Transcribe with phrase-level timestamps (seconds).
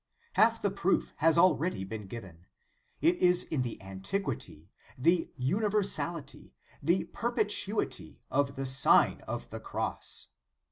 [0.33, 2.47] Half the proof has already been given.
[3.01, 9.59] It is in the antiquity, the universality, the per petuity of the Sign of the
[9.59, 10.29] Cross.